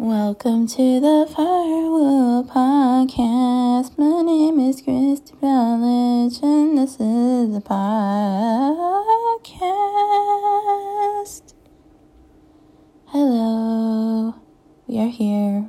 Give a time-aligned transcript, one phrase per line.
[0.00, 3.98] Welcome to the Firewall Podcast.
[3.98, 7.72] My name is Kristy Rowledge, and this is the podcast.
[13.06, 14.36] Hello,
[14.86, 15.68] we are here.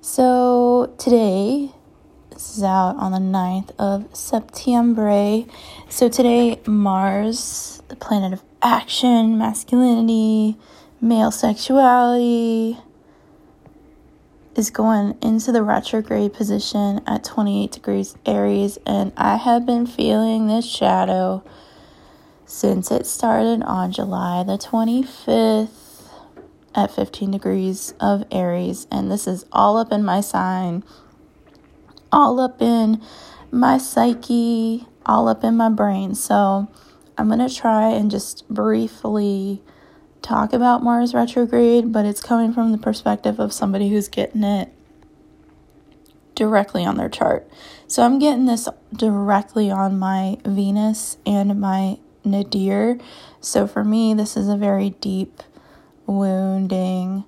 [0.00, 1.72] So, today,
[2.30, 5.44] this is out on the 9th of September.
[5.90, 10.56] So, today, Mars, the planet of action, masculinity,
[11.00, 12.78] male sexuality
[14.56, 20.48] is going into the retrograde position at 28 degrees Aries, and I have been feeling
[20.48, 21.44] this shadow
[22.44, 26.10] since it started on July the 25th
[26.74, 30.82] at 15 degrees of Aries, and this is all up in my sign,
[32.10, 33.00] all up in
[33.52, 36.14] my psyche, all up in my brain.
[36.14, 36.68] So
[37.16, 39.62] I'm going to try and just briefly
[40.22, 44.72] talk about Mars retrograde, but it's coming from the perspective of somebody who's getting it
[46.34, 47.48] directly on their chart.
[47.86, 52.98] So I'm getting this directly on my Venus and my nadir.
[53.40, 55.42] So for me, this is a very deep
[56.06, 57.24] wounding.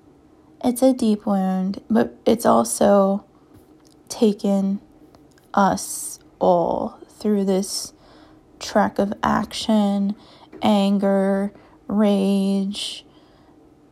[0.63, 3.25] It's a deep wound, but it's also
[4.07, 4.79] taken
[5.53, 7.93] us all through this
[8.59, 10.15] trek of action,
[10.61, 11.51] anger,
[11.91, 13.05] rage,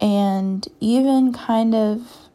[0.02, 2.30] and even kind of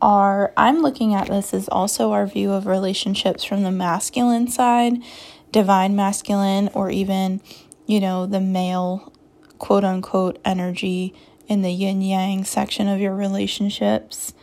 [0.00, 5.02] our I'm looking at this as also our view of relationships from the masculine side,
[5.50, 7.40] divine masculine, or even,
[7.86, 9.12] you know, the male
[9.58, 11.14] quote unquote energy
[11.48, 14.34] in the yin yang section of your relationships.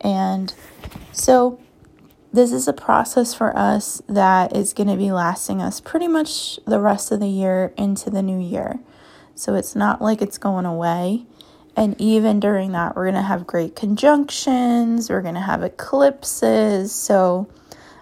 [0.00, 0.54] And
[1.12, 1.60] so
[2.32, 6.58] this is a process for us that is going to be lasting us pretty much
[6.66, 8.80] the rest of the year into the new year.
[9.34, 11.26] So it's not like it's going away.
[11.76, 16.92] And even during that, we're going to have great conjunctions, we're going to have eclipses.
[16.92, 17.48] So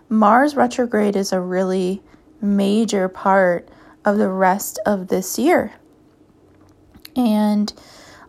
[0.09, 2.03] Mars retrograde is a really
[2.43, 3.69] major part
[4.05, 5.73] of the rest of this year.
[7.17, 7.73] And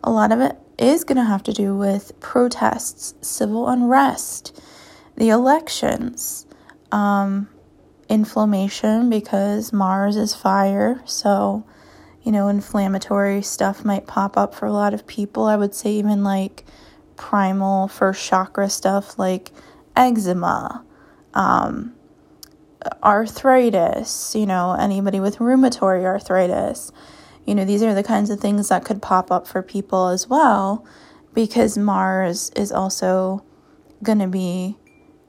[0.02, 4.60] a lot of it is going to have to do with protests, civil unrest,
[5.16, 6.46] the elections,
[6.90, 7.48] um,
[8.08, 11.02] inflammation because Mars is fire.
[11.04, 11.64] So
[12.24, 15.44] you know, inflammatory stuff might pop up for a lot of people.
[15.44, 16.64] I would say even like
[17.16, 19.52] primal first chakra stuff like
[19.94, 20.82] eczema,
[21.34, 21.94] um,
[23.02, 26.90] arthritis, you know, anybody with rheumatoid arthritis.
[27.44, 30.26] You know, these are the kinds of things that could pop up for people as
[30.26, 30.86] well
[31.34, 33.44] because Mars is also
[34.02, 34.78] going to be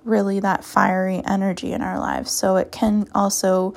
[0.06, 2.32] really that fiery energy in our lives.
[2.32, 3.74] So it can also,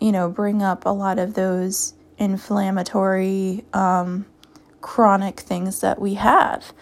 [0.00, 4.26] you know, bring up a lot of those inflammatory, um,
[4.80, 6.72] chronic things that we have,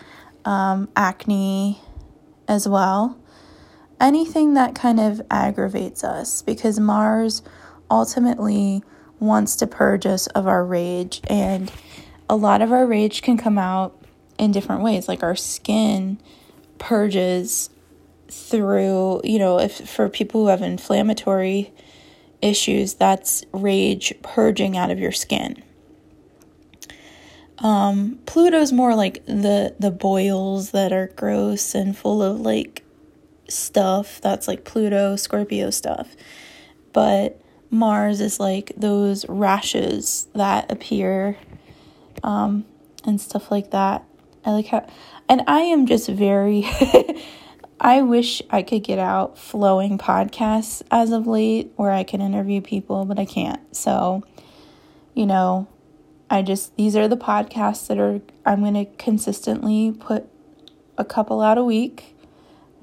[0.44, 1.81] um, acne
[2.48, 3.16] as well.
[4.00, 7.42] Anything that kind of aggravates us because Mars
[7.91, 8.82] ultimately
[9.21, 11.71] wants to purge us of our rage, and
[12.28, 13.97] a lot of our rage can come out
[14.38, 16.19] in different ways, like our skin
[16.78, 17.71] purges
[18.28, 21.72] through, you know, if for people who have inflammatory
[22.42, 25.62] issues, that's rage purging out of your skin.
[27.58, 32.82] Um, Pluto's more like the the boils that are gross and full of like
[33.48, 34.20] stuff.
[34.20, 36.16] That's like Pluto, Scorpio stuff.
[36.92, 41.38] But Mars is like those rashes that appear
[42.22, 42.64] um,
[43.04, 44.04] and stuff like that.
[44.44, 44.86] I like how,
[45.28, 46.66] and I am just very
[47.84, 52.60] I wish I could get out flowing podcasts as of late where I can interview
[52.60, 53.75] people, but I can't.
[53.75, 54.22] So,
[55.15, 55.66] you know,
[56.31, 60.28] I just, these are the podcasts that are, I'm going to consistently put
[60.97, 62.15] a couple out a week,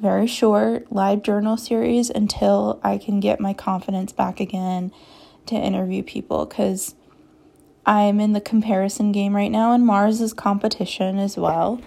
[0.02, 4.92] very short live journal series until I can get my confidence back again
[5.46, 6.94] to interview people because
[7.86, 11.80] I'm in the comparison game right now, and Mars is competition as well.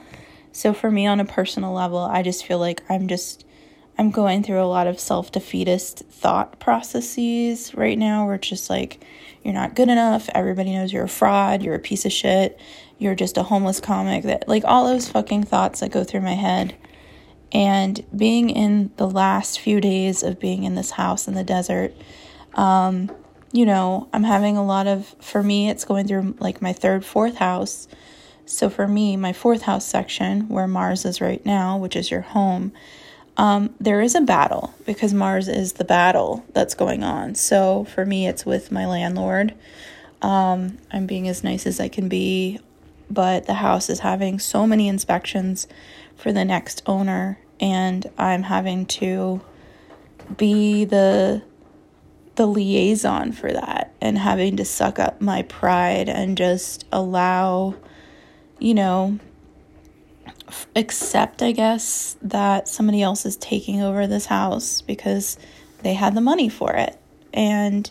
[0.53, 3.45] So for me on a personal level, I just feel like I'm just
[3.99, 9.05] I'm going through a lot of self-defeatist thought processes right now where it's just like
[9.43, 12.59] you're not good enough, everybody knows you're a fraud, you're a piece of shit,
[12.99, 16.35] you're just a homeless comic that like all those fucking thoughts that go through my
[16.35, 16.75] head.
[17.53, 21.95] And being in the last few days of being in this house in the desert,
[22.55, 23.11] um,
[23.53, 27.05] you know, I'm having a lot of, for me, it's going through like my third,
[27.05, 27.89] fourth house
[28.47, 32.21] so for me, my fourth house section, where Mars is right now, which is your
[32.21, 32.73] home,
[33.37, 37.35] um, there is a battle because Mars is the battle that's going on.
[37.35, 39.55] So for me, it's with my landlord.
[40.21, 42.61] Um, I'm being as nice as I can be
[43.13, 45.67] but the house is having so many inspections
[46.17, 49.43] for the next owner, and I'm having to
[50.37, 51.43] be the
[52.35, 57.75] the liaison for that and having to suck up my pride and just allow
[58.63, 59.19] you know
[60.77, 65.39] accept i guess that somebody else is taking over this house because
[65.83, 66.97] they had the money for it.
[67.33, 67.91] And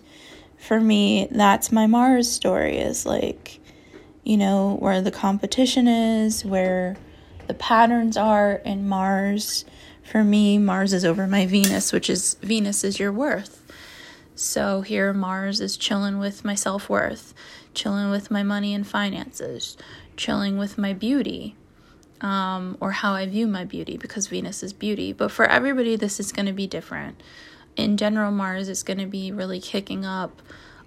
[0.57, 3.59] for me that's my mars story is like
[4.23, 6.95] you know where the competition is where
[7.47, 9.65] the patterns are in mars.
[10.03, 13.57] For me mars is over my venus which is venus is your worth.
[14.33, 17.33] So here Mars is chilling with my self worth,
[17.75, 19.77] chilling with my money and finances,
[20.21, 21.55] chilling with my beauty,
[22.21, 25.11] um, or how I view my beauty because Venus is beauty.
[25.11, 27.21] But for everybody, this is going to be different.
[27.75, 30.41] In general, Mars is going to be really kicking up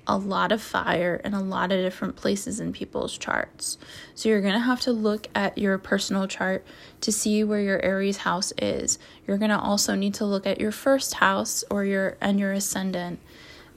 [0.06, 3.76] a lot of fire in a lot of different places in people's charts.
[4.14, 6.64] So you're going to have to look at your personal chart
[7.00, 8.98] to see where your Aries house is.
[9.26, 12.52] You're going to also need to look at your first house or your and your
[12.52, 13.18] ascendant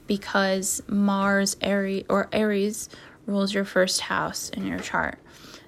[0.06, 2.88] because Mars Aries or Aries
[3.28, 5.18] rules your first house in your chart.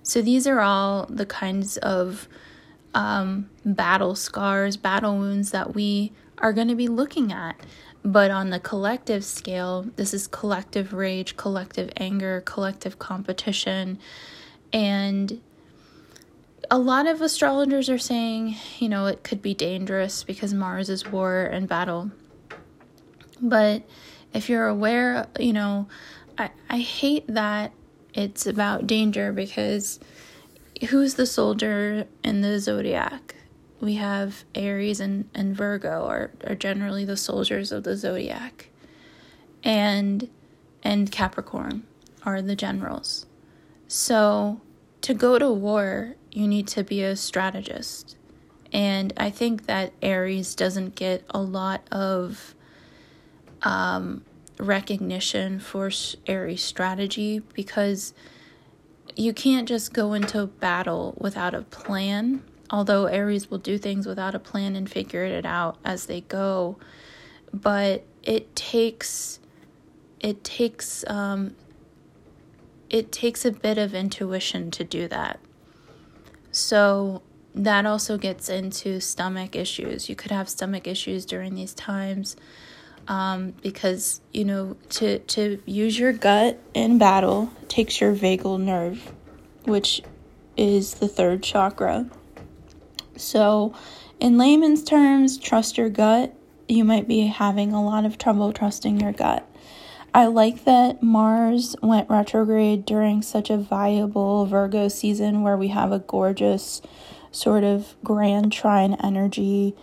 [0.02, 2.28] So these are all the kinds of
[2.94, 7.60] um, battle scars, battle wounds that we are going to be looking at.
[8.02, 13.98] But on the collective scale, this is collective rage, collective anger, collective competition.
[14.72, 15.40] And
[16.70, 21.06] a lot of astrologers are saying, you know, it could be dangerous because Mars is
[21.06, 22.10] war and battle.
[23.40, 23.82] But
[24.32, 25.88] if you're aware, you know,
[26.40, 27.72] I, I hate that
[28.14, 30.00] it's about danger because
[30.88, 33.34] who's the soldier in the zodiac?
[33.80, 38.68] We have Aries and, and Virgo are, are generally the soldiers of the zodiac.
[39.62, 40.28] And
[40.82, 41.82] and Capricorn
[42.24, 43.26] are the generals.
[43.86, 44.62] So
[45.02, 48.16] to go to war, you need to be a strategist.
[48.72, 52.54] And I think that Aries doesn't get a lot of
[53.62, 54.24] um,
[54.60, 55.90] recognition for
[56.26, 58.14] Aries strategy because
[59.16, 62.42] you can't just go into battle without a plan.
[62.70, 66.76] Although Aries will do things without a plan and figure it out as they go,
[67.52, 69.40] but it takes
[70.20, 71.56] it takes um,
[72.88, 75.40] it takes a bit of intuition to do that.
[76.52, 77.22] So
[77.54, 80.08] that also gets into stomach issues.
[80.08, 82.36] You could have stomach issues during these times
[83.08, 89.12] um, because you know to to use your gut in battle takes your vagal nerve,
[89.64, 90.02] which
[90.56, 92.08] is the third chakra.
[93.16, 93.74] So,
[94.18, 96.34] in layman's terms, trust your gut.
[96.68, 99.46] You might be having a lot of trouble trusting your gut.
[100.12, 105.92] I like that Mars went retrograde during such a viable Virgo season where we have
[105.92, 106.82] a gorgeous
[107.30, 109.76] sort of grand trine energy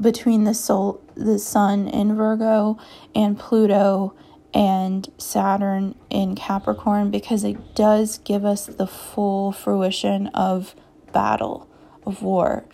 [0.00, 2.78] between the soul the sun in Virgo
[3.14, 4.14] and Pluto
[4.54, 10.74] and Saturn in Capricorn because it does give us the full fruition of
[11.12, 11.68] battle,
[12.06, 12.64] of war.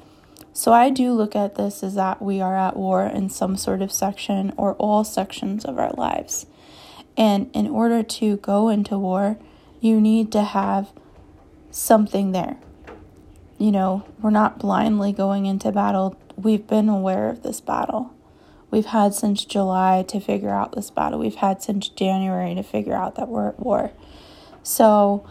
[0.53, 3.82] So I do look at this as that we are at war in some sort
[3.82, 6.47] of section or all sections of our lives.
[7.17, 9.38] And in order to go into war,
[9.81, 10.93] you need to have
[11.70, 12.56] something there.
[13.59, 18.14] You know, we're not blindly going into battle we've been aware of this battle.
[18.70, 21.19] We've had since July to figure out this battle.
[21.19, 23.93] We've had since January to figure out that we're at war.
[24.62, 25.24] So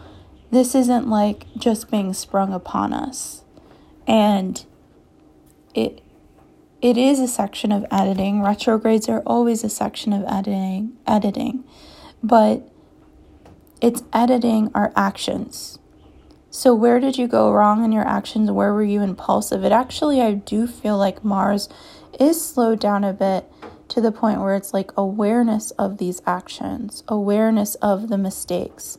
[0.50, 3.44] this isn't like just being sprung upon us.
[4.06, 4.64] And
[5.74, 6.00] it
[6.80, 8.42] it is a section of editing.
[8.42, 11.64] Retrogrades are always a section of editing editing.
[12.22, 12.70] But
[13.80, 15.78] it's editing our actions.
[16.56, 18.48] So, where did you go wrong in your actions?
[18.48, 19.64] Where were you impulsive?
[19.64, 21.68] It actually, I do feel like Mars
[22.20, 23.50] is slowed down a bit
[23.88, 28.98] to the point where it's like awareness of these actions, awareness of the mistakes,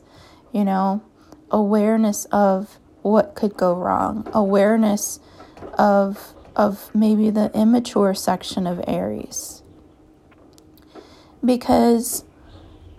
[0.52, 1.02] you know,
[1.50, 5.18] awareness of what could go wrong, awareness
[5.78, 9.62] of of maybe the immature section of Aries.
[11.42, 12.22] Because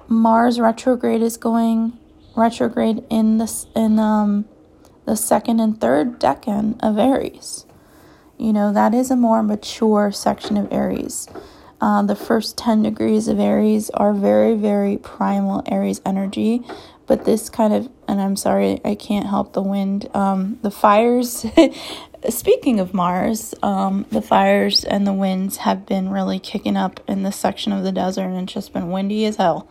[0.07, 1.99] Mars retrograde is going
[2.38, 4.46] retrograde in this in um
[5.06, 7.65] the second and third decan of Aries.
[8.38, 11.27] You know, that is a more mature section of Aries.
[11.79, 16.62] Uh, the first 10 degrees of Aries are very, very primal Aries energy.
[17.08, 20.10] But this kind of, and I'm sorry, I can't help the wind.
[20.13, 21.46] Um, the fires,
[22.29, 27.24] speaking of Mars, um, the fires and the winds have been really kicking up in
[27.24, 29.70] this section of the desert and it's just been windy as hell.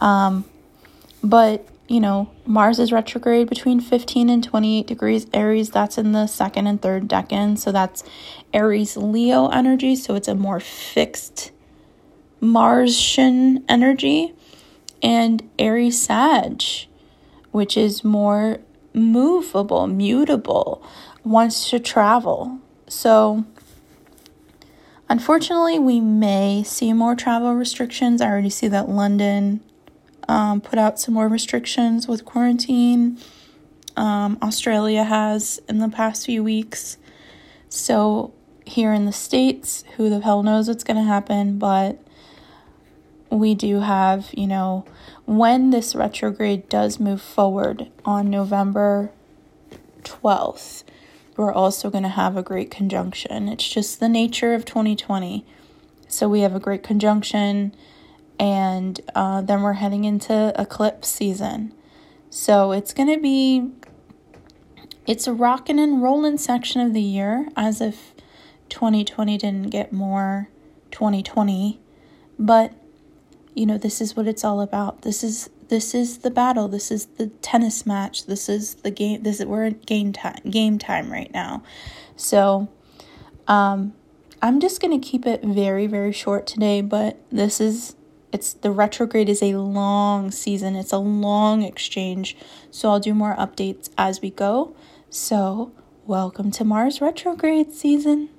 [0.00, 0.46] Um,
[1.22, 5.70] but you know, Mars is retrograde between 15 and 28 degrees Aries.
[5.70, 7.58] That's in the second and third decan.
[7.58, 8.02] So that's
[8.52, 9.94] Aries Leo energy.
[9.94, 11.52] So it's a more fixed
[12.40, 14.34] Martian energy.
[15.02, 16.62] And Aries Sag,
[17.50, 18.60] which is more
[18.94, 20.82] movable, mutable,
[21.22, 22.60] wants to travel.
[22.88, 23.44] So
[25.10, 28.22] unfortunately, we may see more travel restrictions.
[28.22, 29.60] I already see that London
[30.28, 33.18] um, put out some more restrictions with quarantine.
[33.96, 36.96] Um, Australia has in the past few weeks.
[37.68, 38.32] So,
[38.64, 41.98] here in the States, who the hell knows what's going to happen, but
[43.30, 44.84] we do have, you know,
[45.26, 49.10] when this retrograde does move forward on November
[50.02, 50.84] 12th,
[51.36, 53.48] we're also going to have a great conjunction.
[53.48, 55.44] It's just the nature of 2020.
[56.08, 57.74] So, we have a great conjunction
[58.38, 61.72] and uh, then we're heading into eclipse season.
[62.30, 63.70] So it's going to be
[65.06, 68.14] it's a rocking and rolling section of the year as if
[68.70, 70.48] 2020 didn't get more
[70.90, 71.78] 2020
[72.38, 72.72] but
[73.54, 75.02] you know this is what it's all about.
[75.02, 76.66] This is this is the battle.
[76.68, 78.26] This is the tennis match.
[78.26, 81.62] This is the game this is we're at game time game time right now.
[82.16, 82.68] So
[83.46, 83.92] um
[84.42, 87.94] i'm just going to keep it very very short today but this is
[88.34, 90.74] it's the retrograde is a long season.
[90.74, 92.36] It's a long exchange.
[92.68, 94.74] So I'll do more updates as we go.
[95.08, 95.70] So,
[96.04, 98.30] welcome to Mars retrograde season.